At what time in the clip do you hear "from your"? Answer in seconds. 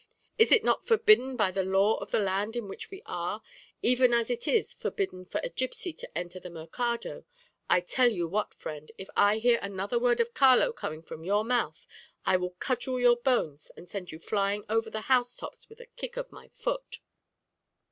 11.03-11.45